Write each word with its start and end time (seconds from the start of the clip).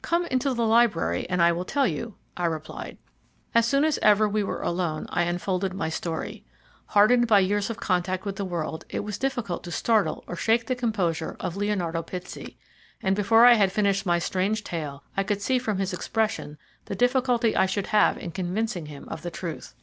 "Come 0.00 0.26
into 0.26 0.54
the 0.54 0.64
library 0.64 1.28
and 1.28 1.42
I 1.42 1.50
will 1.50 1.64
tell 1.64 1.88
you," 1.88 2.14
I 2.36 2.44
replied. 2.44 2.98
As 3.52 3.66
soon 3.66 3.84
as 3.84 3.98
ever 4.00 4.28
we 4.28 4.44
were 4.44 4.62
alone 4.62 5.06
I 5.10 5.22
unfolded 5.24 5.74
my 5.74 5.88
story. 5.88 6.44
Hardened 6.90 7.26
by 7.26 7.40
years 7.40 7.68
of 7.68 7.78
contact 7.80 8.24
with 8.24 8.36
the 8.36 8.44
world, 8.44 8.84
it 8.90 9.00
was 9.00 9.18
difficult 9.18 9.64
to 9.64 9.72
startle 9.72 10.22
or 10.28 10.36
shake 10.36 10.66
the 10.68 10.76
composure 10.76 11.34
of 11.40 11.56
Leonardo 11.56 12.00
Pitsey, 12.04 12.56
and 13.02 13.16
before 13.16 13.44
I 13.44 13.54
had 13.54 13.72
finished 13.72 14.06
my 14.06 14.20
strange 14.20 14.62
tale 14.62 15.02
I 15.16 15.24
could 15.24 15.42
see 15.42 15.58
from 15.58 15.78
his 15.78 15.92
expression 15.92 16.58
the 16.84 16.94
difficulty 16.94 17.56
I 17.56 17.66
should 17.66 17.88
have 17.88 18.16
in 18.16 18.30
convincing 18.30 18.86
him 18.86 19.08
of 19.08 19.22
the 19.22 19.32
truth. 19.32 19.74